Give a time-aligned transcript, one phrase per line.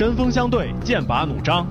[0.00, 1.66] 针锋相对，剑拔弩张。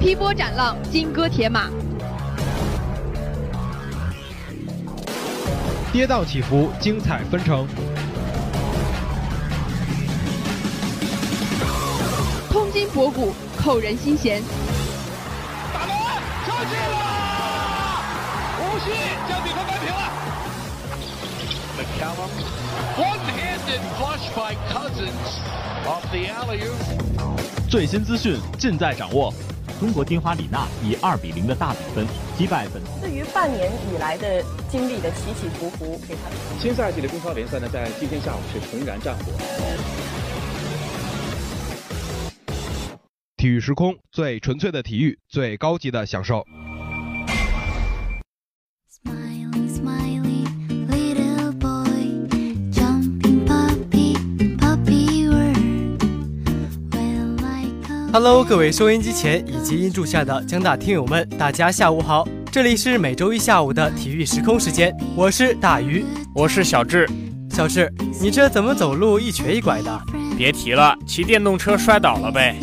[0.00, 1.68] 劈波斩浪，金戈铁马；
[5.92, 7.66] 跌宕起伏，精彩纷呈；
[12.50, 14.42] 通今博古，扣人心弦。
[15.74, 15.94] 打门，
[16.46, 16.96] 球进了！
[18.60, 18.92] 无锡
[19.28, 19.77] 将比分扳
[21.98, 22.14] 平了。
[22.18, 22.30] McCallum,
[22.96, 25.40] one-handed flush by Cousins
[25.84, 27.68] off the alley oop.
[27.68, 29.34] 最新资讯尽在掌握。
[29.80, 32.82] 中国丁花李娜以二比零的大比分击败本。
[33.00, 36.22] 对于半年以来的经历的起起伏伏，给他
[36.60, 39.32] 新赛季的中超联赛呢，在今天下午是重燃战火。
[43.36, 46.44] 体育时空，最纯粹的体育，最高级的享受。
[58.20, 62.26] Hello，各位收音机前以及音柱下的江大听友们，大家下午好！
[62.50, 67.08] 这里是每周一下午的体育时空时间，我是大鱼，我是小智。
[67.50, 67.88] 小智，
[68.20, 70.02] 你这怎么走路一瘸一拐的？
[70.36, 72.56] 别提了，骑电动车摔倒了呗。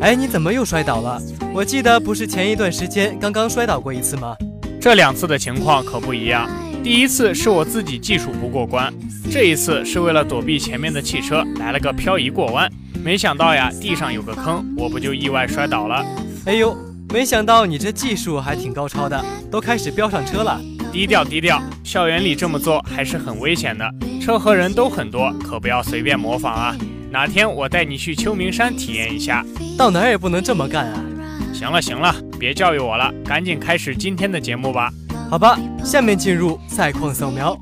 [0.00, 1.20] 哎，你怎么又摔倒了？
[1.52, 4.34] 我记得不是前一段时间刚刚摔倒过一次吗？
[4.80, 6.48] 这两次的情况可不一样。
[6.82, 8.90] 第一次是我自己技术不过关，
[9.30, 12.66] 这一次是为了躲避前面的汽车，来了个漂移过弯。
[13.04, 16.04] 没想到呀，地上有个坑，我不就意外摔倒了。
[16.46, 16.76] 哎呦，
[17.12, 20.60] 没想到你这技术还挺高超的，都开始飙上车了。
[20.92, 26.76] 低调低调，校园里这么做还是很危险的，车和人都很多，可不要随便模仿啊。
[27.10, 29.44] 哪天我带你去秋名山体验一下，
[29.76, 31.04] 到哪儿也不能这么干啊。
[31.52, 34.92] 行了行了，别教育我了，赶紧开始今天的节目吧。
[35.28, 37.58] 好吧，下面进入赛况扫描。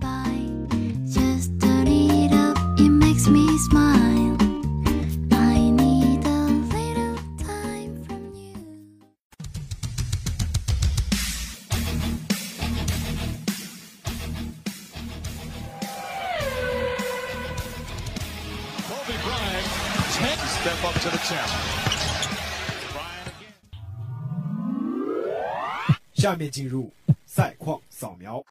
[26.41, 26.91] 面进入
[27.27, 28.43] 赛况扫描。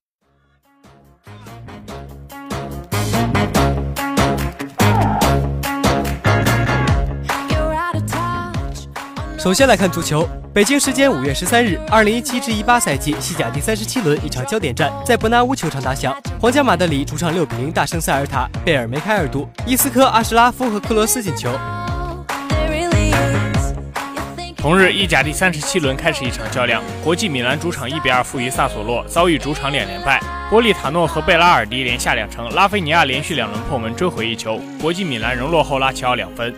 [9.39, 21.49] 首先来看足球，北京时间五月十三日，二零一七至一八赛季西甲第三十七轮一场焦点战在伯纳乌球场打响，皇家马德里主场六比零大胜塞尔塔，贝尔梅开二度，伊斯科、阿什拉夫和克罗斯进球。
[24.61, 30.21] 同日，意甲第三十七轮开始一场较量，国际米兰主场一比二负于萨索洛，遭遇主场两连败。
[30.49, 36.53] 波利塔诺和贝拉尔迪连下两城，拉菲尼亚连续两轮破门追回一球，国际米兰仍落后拉齐奥两分。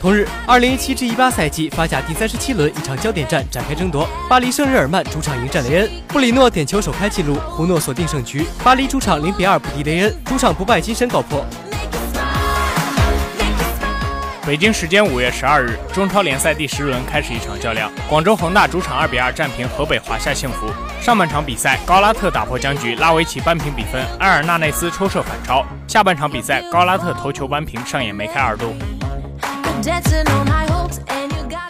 [0.00, 8.44] 同日，二零一七至一八赛季法甲第三十七轮一场焦点战展开争夺，巴黎圣日耳曼主场迎战雷恩，布里诺点球首开纪录，胡诺锁定胜局。
[8.64, 11.46] 巴黎主场零比二不敌雷恩，主场不败金身告破。
[14.46, 20.68] 北京时间五月十二日，中超联赛第十轮开始一场较量，广州恒大主场二比二战平河北华夏幸福。
[21.02, 25.66] 上半场比赛，高拉特打破僵局，拉维奇扳平比分，埃尔纳内斯抽射反超。
[25.88, 28.72] 下半场比赛，高拉特头球扳平，上演梅开二度。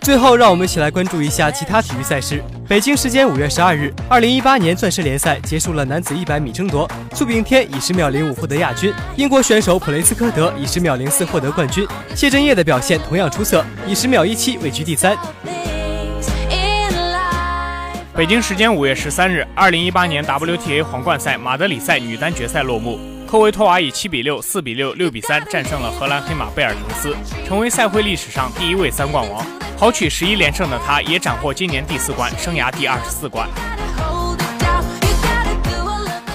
[0.03, 2.41] 最后，让我们一起来关注一下其他体育赛事。
[2.69, 11.85] 北京时间五月十二日，二零一八年钻石联赛结束了男子一百米争夺，苏炳添以十秒零五获得亚军，英国选手普雷斯科德以十秒零四获得冠军，
[12.15, 15.17] 谢震业的表现同样出色，以十秒一七位居第三。
[18.15, 23.16] 北京时间五月十三日，二零一八年 WTA 皇冠赛马德里赛女单决赛落幕。
[23.27, 29.45] 科维托娃以七比六、四比六、六比三战胜了荷兰黑马贝尔滕斯，成为赛会历史上第一位三冠王。
[29.77, 33.49] 豪取十一连胜的他，也斩获今年第四冠，生涯第二十四冠。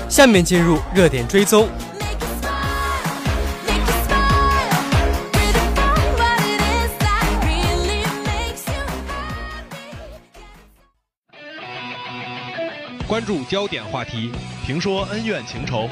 [0.10, 1.70] 下面进入热点追踪。
[13.08, 14.32] 关注焦点话题，
[14.66, 15.90] 评说恩怨情仇。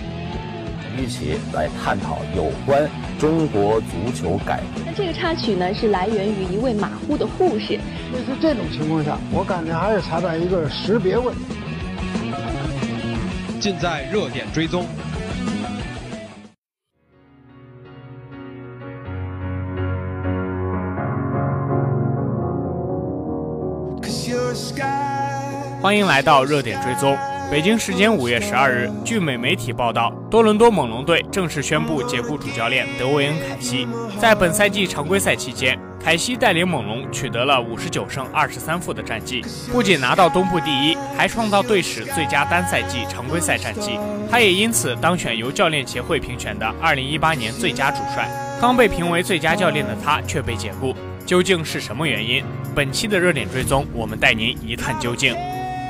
[1.00, 4.82] 一起来探讨有关中国足球改革。
[4.86, 7.74] 那这个插曲呢，是来源于一位马虎的护士。
[7.74, 11.42] 类似这种情况下，我感觉还是存在一个识别问题。
[13.60, 14.86] 尽在热点追踪。
[25.82, 27.18] 欢迎来到热点追踪。
[27.52, 33.88] 北京时间五月十二日，据美媒体报道，多伦多猛龙队正式宣布解雇主教练德维恩·凯西。
[34.20, 44.00] 在本赛季常规赛期间，凯西带领猛龙取得了五十九胜二十三负的战绩，不仅拿到东部第一，还创造队史最佳单赛季常规赛战绩。
[44.30, 48.30] 他也因此当选由教练协会评选的二零一八年最佳主帅。
[48.62, 52.44] 刚被评为最佳教练的他却被解雇，究竟是什么原因？
[52.76, 55.36] 本期的热点追踪，我们带您一探究竟。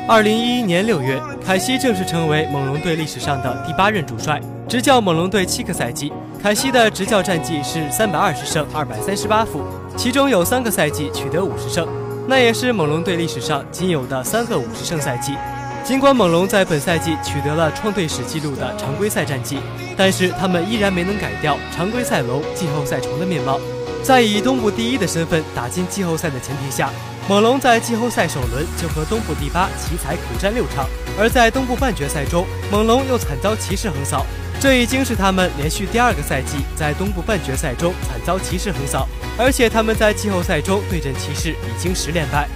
[0.09, 6.11] 二零一一年六月，凯西正式成为猛龙队历史上的第八任主帅，执教猛龙队七个赛季。
[6.41, 9.61] 凯西的执教战绩是三百二十胜二百三十八负，
[9.95, 11.87] 其中有三个赛季取得五十胜，
[12.27, 15.35] 那也是猛龙队历史上仅有的三个五十胜赛季。
[15.83, 19.59] 尽管猛龙在本赛季取得了创队史纪录的常规赛战绩，
[19.95, 23.59] 但是他们依然没能改掉常规赛龙、季后赛虫的面貌。
[24.01, 26.89] 在以东部第一的身份打进季后赛的前提下。
[27.29, 34.25] 猛龙在季后赛首轮就和东部第八奇才苦战六场，而在东部半决赛中，猛龙又惨遭骑士横扫。
[34.59, 42.49] 这已经是他们连续第二个赛季在东部半决赛中惨遭骑士横扫，而且他们在季后赛中对阵骑士已经十连败。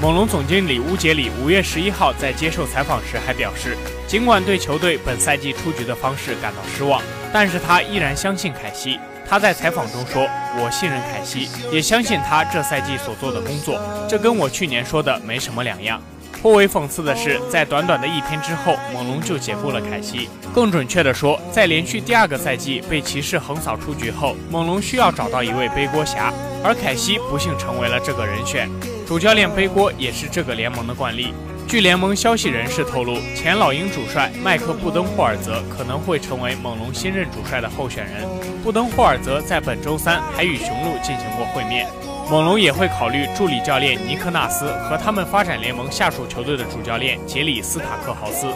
[0.00, 3.76] 猛龙总经理乌杰里五月十一号在接受采访时还表示，
[4.08, 7.00] 尽管对球队本赛季出局的方式感到失望，
[7.32, 8.98] 但是他依然相信凯西。
[9.28, 10.28] 他在采访中说
[10.58, 16.00] ：“我信任凯西，也相信他这赛季所做的工作，这跟我去年说的没什么两样。”
[16.42, 20.28] 颇为讽刺的是，在短短的一天之后，猛龙就解雇了凯西。
[20.52, 26.32] 更准确地说，在连续第二个赛季被骑士横扫出局后，猛龙需要找到一位背锅侠，
[26.64, 28.68] 而凯西不幸成为了这个人选。
[29.06, 31.32] 主教练背锅也是这个联盟的惯例。
[31.68, 38.28] 据联盟消息人士透露，前老鹰主帅麦克布登霍尔泽可能会成为猛龙新任主帅的候选人。
[38.62, 41.88] 布登霍尔泽在本周三还与雄鹿进行过会面。
[42.30, 48.46] 猛龙也会考虑助理教练尼克纳斯和他们发展联盟下属球队的主教练杰里斯塔克豪斯。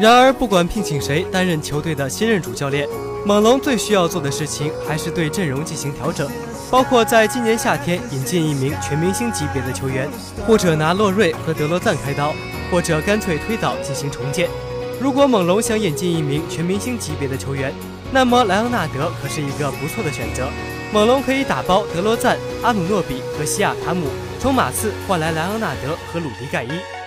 [0.00, 2.88] 然而，不管聘请谁担任球队的新任主教练，
[3.26, 6.30] 猛龙最需要做的事情还是对阵容进行调整。
[6.70, 10.08] 包括在今年夏天引进一名全明星级别的球员，
[10.46, 12.32] 或者拿洛瑞和德罗赞开刀，
[12.70, 14.48] 或者干脆推倒进行重建。
[15.00, 17.74] 如果猛龙想引进一名全明星级别的球员，
[18.12, 20.48] 那么莱昂纳德可是一个不错的选择。
[20.92, 24.06] 猛龙可以打包德罗赞、阿努诺比和西亚卡姆，
[24.38, 26.99] 从马刺换来莱昂纳德和鲁迪盖伊。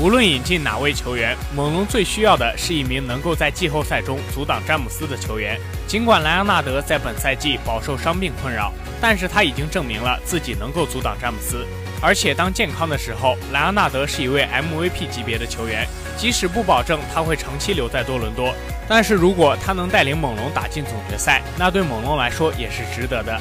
[0.00, 5.58] 无论引进哪位球员，猛龙最需要的是一名能够在季后赛中阻挡詹姆斯的球员。
[5.88, 11.66] 尽管莱昂纳德在本赛季饱受伤病困扰，但是他已经证明了自己能够阻挡詹姆斯。
[12.00, 15.84] 而且当健康的时候，莱昂纳德是一位 MVP 级别的球员。
[16.16, 18.54] 即使不保证他会长期留在多伦多，
[18.88, 23.36] 但是如果他能带领猛龙打进总决赛，那对猛龙来说也是值得的。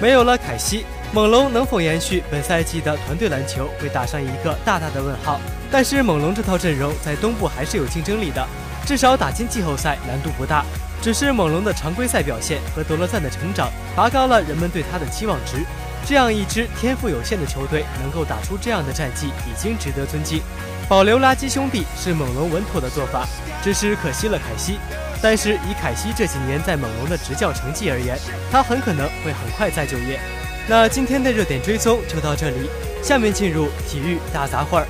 [0.00, 0.84] 没有了凯西，
[1.14, 5.38] 猛龙能否延续本赛季的团队篮球会打上一个大大的问号。
[5.70, 8.42] 但是猛龙这套阵容在东部还是有竞争力的，
[8.86, 10.64] 至少打进季后赛难度不大。
[11.02, 15.58] 只是猛龙的常规赛表现和德罗赞的成长拔高了人们对他的期望值。
[16.06, 20.40] 这样一支天赋有限的球队能够打出这样的战绩，已经值得尊敬。
[20.88, 23.26] 保留垃圾兄弟是猛龙稳妥的做法，
[23.62, 24.78] 只是可惜了凯西。
[25.20, 28.18] 但是以凯西这几年在猛龙的执教成绩而言，
[28.50, 30.18] 他很可能会很快再就业。
[30.68, 32.70] 那今天的热点追踪就到这里，
[33.02, 34.86] 下面进入体育大杂烩儿。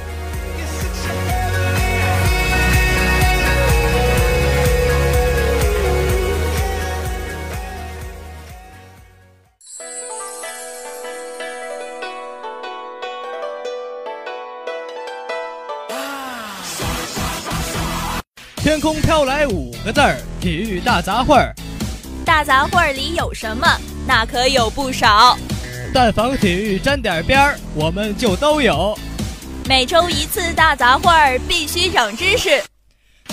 [18.58, 21.52] 天空飘来五个字儿：体育大杂烩儿。
[22.24, 23.66] 大杂烩儿里有什么？
[24.06, 25.36] 那可有不少。
[25.94, 28.98] 但凡体育沾点边儿，我们就都有。
[29.68, 32.62] 每周一次大杂烩儿，必须长知识。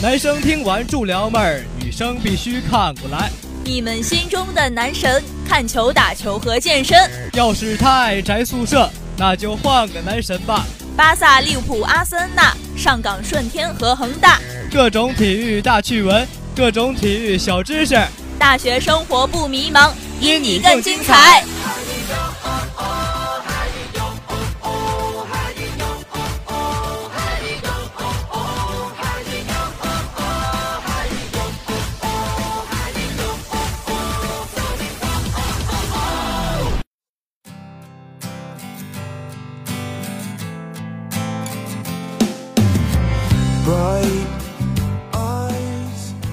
[0.02, 3.30] 男生听完助撩妹儿，女生必须看过来。
[3.64, 6.98] 你们心中的男神，看球、打球和健身。
[7.32, 10.66] 要是太宅宿舍，那就换个男神吧。
[10.98, 14.38] 巴萨、利物浦、阿森纳、上港、顺天和恒大。
[14.70, 17.98] 各种体育大趣闻，各种体育小知识，
[18.38, 21.46] 大学生活不迷茫，因你更精彩。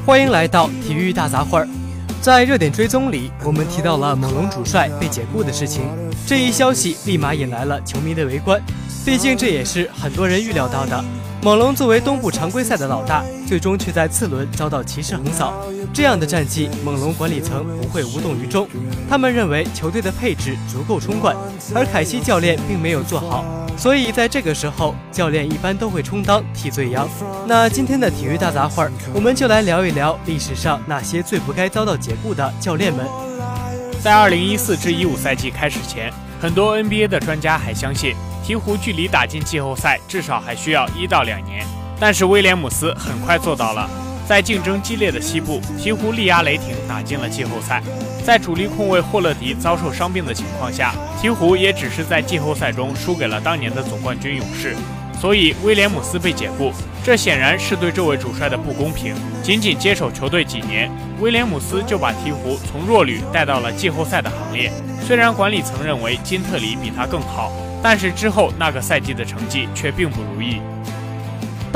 [0.07, 1.69] 欢迎来到体育大杂烩儿。
[2.23, 5.83] 在热点追踪里，我们提到了猛龙主帅被解雇的事情。
[6.25, 8.63] 这一消息立马引来了球迷的围观，
[9.05, 11.05] 毕竟这也是很多人预料到的。
[11.43, 15.53] 猛龙作为东部常规赛的老大，最终却在次轮遭到骑士横扫。
[15.93, 18.69] 这样的战绩，猛龙管理层不会无动于衷。
[19.11, 21.35] 他们认为球队的配置足够冲冠，
[21.75, 23.45] 而凯西教练并没有做好，
[23.77, 27.09] 所以在这个时候，教练一般都会充当替罪羊。
[27.47, 33.07] 那今天的体育大杂烩儿，我们就来聊一聊历史上那些最不该遭到解雇的教练们。
[34.03, 38.15] 在2014至15赛季开始前，很多 NBA 的专家还相信。
[38.47, 41.67] 鹈鹕距离打进季后赛至少还需要一到两年，
[41.99, 43.91] 但是威廉姆斯很快做到了。
[44.29, 47.81] 在竞争激烈的西部，鹈鹕力压雷霆打进了季后赛。
[48.25, 50.93] 在主力控卫霍勒迪遭受伤病的情况下，
[51.23, 54.75] 鹈鹕也只是在季后赛中输给了当年的总冠军勇士。
[55.21, 56.73] 所以威廉姆斯被解雇，
[57.05, 59.15] 这显然是对这位主帅的不公平。
[59.43, 60.91] 仅仅接手球队几年，
[61.21, 64.73] 威廉姆斯就把鹈鹕从弱旅带到了季后赛的行列。
[65.07, 67.53] 虽然管理层认为金特里比他更好。
[67.83, 70.61] 但是之后那个赛季的成绩却并不如意。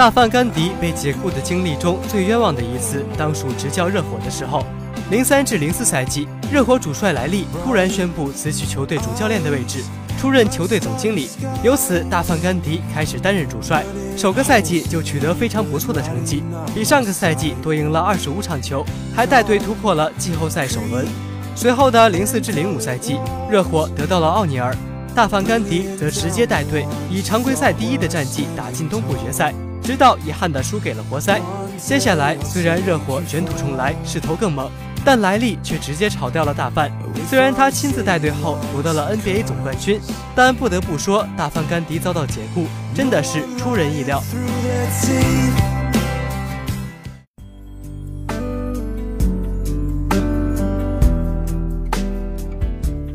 [0.00, 4.64] 大范甘迪被解雇的经历中最冤枉的一次，当属执教热火的时候。
[5.10, 9.84] 零三至零四赛季，热火主帅莱利突然宣布辞去球队主教练的位置，
[10.18, 11.28] 出任球队总经理。
[11.62, 13.84] 由此，大范甘迪开始担任主帅。
[14.16, 16.42] 首个赛季就取得非常不错的成绩，
[16.74, 18.82] 比上个赛季多赢了二十五场球，
[19.14, 21.06] 还带队突破了季后赛首轮。
[21.54, 23.18] 随后的零四至零五赛季，
[23.50, 24.74] 热火得到了奥尼尔。
[25.14, 29.52] 大范甘迪则直接带队以常规赛第一的战绩打进东部决赛，
[29.90, 31.40] 直到遗憾地输给了活塞。
[31.76, 34.70] 接下来虽然热火卷土重来，势头更猛，
[35.04, 36.88] 但莱利却直接炒掉了大范。
[37.28, 40.00] 虽然他亲自带队后夺得了 NBA 总冠军，
[40.32, 44.22] 但不得不说，大范甘迪遭到解雇真的是出人意料。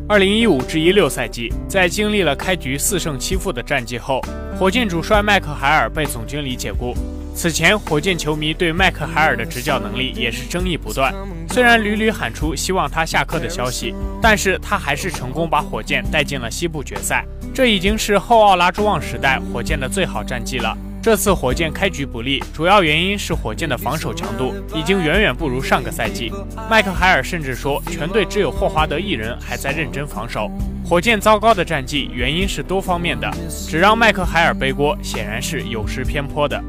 [0.10, 4.22] 二零一五至一六赛季，在经历了开局四胜七负的战绩后，
[4.58, 6.96] 火箭主帅麦克海尔被总经理解雇。
[7.36, 11.14] 此前，火箭球迷对麦克海尔的执教能力也是争议不断。
[11.50, 17.26] 虽然屡屡喊出希望他下课的消息，但是他还是成功把火箭带进了西部决赛。
[17.54, 20.76] 这已经是后奥拉朱旺时代火箭的最好战绩了。
[21.06, 26.32] 这次火箭开局不利，主要原因是火箭的防守强度已经远远不如上个赛季。
[26.68, 30.50] 麦克海尔甚至说，全队只有霍华德一人还在认真防守。
[30.84, 33.32] 火箭糟糕的战绩原因是多方面的，
[33.70, 36.60] 只让麦克海尔背锅，显然是有失偏颇的。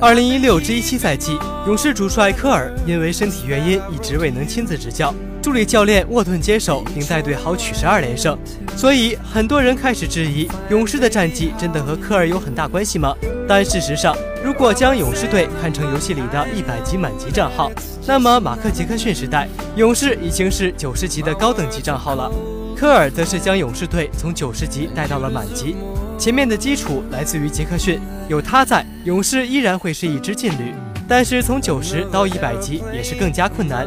[0.00, 5.12] 二零一六至一七赛季，勇士主帅科尔因为身体原因一直未能亲自执教。
[5.40, 8.36] 助理教练沃顿接手并带队豪取十二连胜，
[8.76, 13.14] 所以很多人开始质疑勇士的战绩真的和科尔有很大关系吗？
[13.48, 14.14] 但事实上，
[14.44, 17.70] 如果将勇士队看成游戏里的一百级满级账号，
[18.06, 22.30] 那么马克杰克逊时代勇士已经是九十级的高等级账号了，
[22.76, 25.76] 科尔则是将勇士队从九十级带到了满级。
[26.18, 30.74] 前面的基础来自于杰克逊，有他在，勇士依然会是一支劲旅。
[31.08, 33.86] 但是从九十到一百级也是更加困难。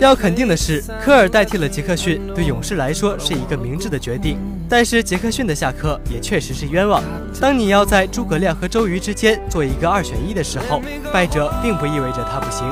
[0.00, 4.38] 要肯定的是，科尔代替了杰克逊，对勇士来说是一个明智的决定。
[4.66, 7.02] 但是杰克逊的下课也确实是冤枉。
[7.38, 10.80] 当你要在诸葛亮和周瑜之间做一个二选一的时候，
[11.12, 12.64] 败者并不意味着他不行。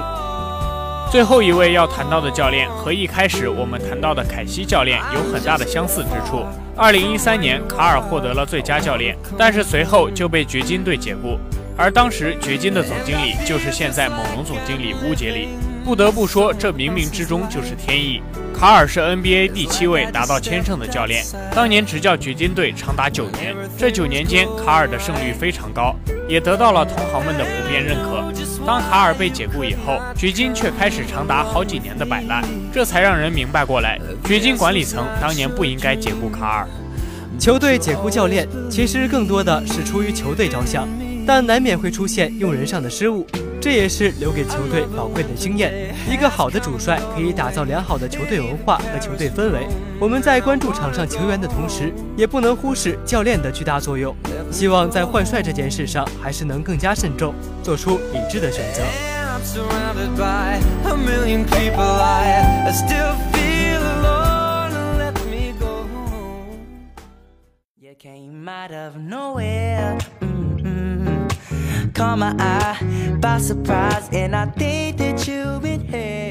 [1.10, 6.42] 最后一位要谈到的教练和一开始我们谈到的凯西教练有很大的相似之处。
[6.74, 11.38] 二零一三年，卡尔获得了最佳教练，但是随后就被掘金队解雇。
[11.76, 15.48] 而当时掘金的总经理就是现在猛龙总经理乌杰里，
[15.84, 18.22] 不得不说，这冥冥之中就是天意。
[18.54, 21.24] 卡尔是 NBA 第七位达到千胜的教练，
[21.54, 25.96] 当年执教掘金队长达九年，这九年间卡尔的胜率非常高，
[26.28, 28.22] 也得到了同行们的普遍认可。
[28.64, 36.68] 当卡尔被解雇以后，掘金却开始长达好几年的摆烂，这才让人明白过来，掘金管理层当年不应该解雇卡尔。
[37.40, 40.86] 球队解雇教练，其实更多的是出于球队着想。
[41.26, 43.26] 但难免会出现用人上的失误，
[43.60, 45.94] 这也是留给球队宝贵的经验。
[46.10, 49.66] 一个好的主帅可以打造良好的球队文化和球队氛围。
[50.00, 54.14] 我们在关注场上球员的同时，也不能忽视教练的巨大作用。
[54.50, 58.82] 希望在换帅这件事上，还是能更加慎重，做出理智的选择。
[68.02, 69.96] Came out of nowhere.
[70.20, 70.51] Mm -hmm.
[71.92, 76.21] caught my eye by surprise, and I think that you've been here.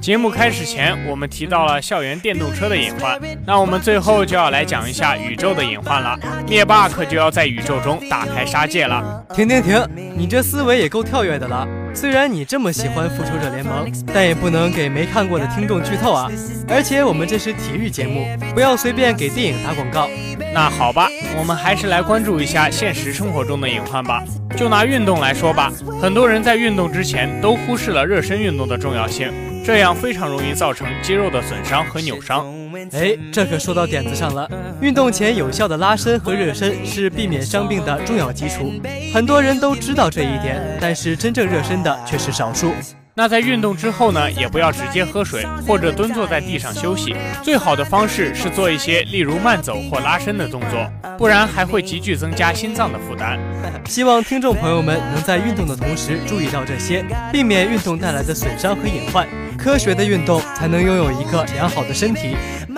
[0.00, 6.16] 节目开始前，我们提到了校园电动车的隐患，那我们最后就要来讲一下宇宙的隐患了。
[6.48, 9.24] 灭霸可就要在宇宙中大开杀戒了。
[9.34, 9.84] 停停停，
[10.16, 11.66] 你这思维也够跳跃的了。
[11.94, 16.30] 虽然你这么喜欢复仇者联盟，但也不能给没看过的听众剧透啊！
[16.68, 20.08] 而且我们这是体育节目，不要随便给电影打广告。
[20.54, 24.22] 那好吧，我们还是来关注一下现实生活中的隐患吧。
[24.56, 29.32] 就拿运动来说吧，很多人在运动之前都忽视了热身运动的重要性，
[29.68, 32.46] 这样非常容易造成肌肉的损伤和扭伤。
[32.92, 34.50] 哎，这可说到点子上了。
[34.80, 38.72] 运动前有效的拉伸和热身是避免伤病的重要基础，
[39.12, 42.72] 很多人都知道这一点，但是真正热身的却是少数。
[43.14, 53.38] 那在运动之后呢，也不要直接喝水或者蹲坐在地上休息，最好的方式是做一些例如慢走或拉伸的动作，不然还会急剧增加心脏的负担。
[53.84, 59.28] 希望听众朋友们能在运动的同时注意到这些，避免运动带来的损伤和隐患。
[59.58, 62.36] 科学的运动才能拥有一个良好的身体。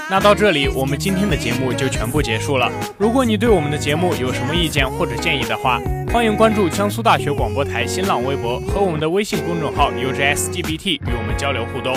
[0.09, 2.73] 那到这里，我们今天的节目就全部结束了。
[2.99, 5.79] 如果你对我们的节目有什么意见或者建议的话，
[6.13, 11.95] 欢迎关注江苏大学广播台新浪微博和我们的微信公众号 UJSGBT 与我们交流互动。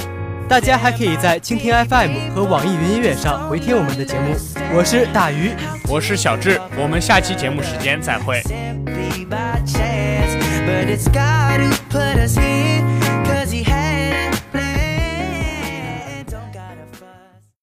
[0.48, 4.36] 大家还可以在蜻蜓 FM 和网易云音乐上回听我们的节目。
[4.76, 5.52] 我是大鱼，
[5.88, 8.44] 我是小智，我们下期节目时间再会。